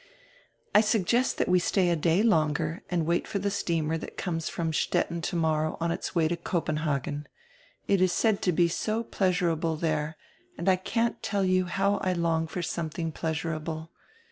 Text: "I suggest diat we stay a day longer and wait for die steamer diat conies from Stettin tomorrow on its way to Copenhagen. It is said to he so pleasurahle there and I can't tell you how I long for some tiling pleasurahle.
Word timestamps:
"I 0.73 0.81
suggest 0.81 1.37
diat 1.37 1.47
we 1.47 1.59
stay 1.59 1.91
a 1.91 1.95
day 1.95 2.23
longer 2.23 2.81
and 2.89 3.05
wait 3.05 3.27
for 3.27 3.37
die 3.37 3.49
steamer 3.49 3.99
diat 3.99 4.17
conies 4.17 4.49
from 4.49 4.73
Stettin 4.73 5.21
tomorrow 5.21 5.77
on 5.79 5.91
its 5.91 6.15
way 6.15 6.27
to 6.27 6.35
Copenhagen. 6.35 7.27
It 7.87 8.01
is 8.01 8.11
said 8.11 8.41
to 8.41 8.51
he 8.51 8.67
so 8.67 9.03
pleasurahle 9.03 9.79
there 9.79 10.17
and 10.57 10.67
I 10.67 10.77
can't 10.77 11.21
tell 11.21 11.43
you 11.45 11.65
how 11.65 11.97
I 11.97 12.13
long 12.13 12.47
for 12.47 12.63
some 12.63 12.89
tiling 12.89 13.11
pleasurahle. 13.11 13.89